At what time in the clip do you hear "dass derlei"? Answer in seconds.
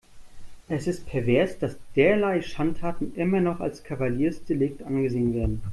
1.59-2.41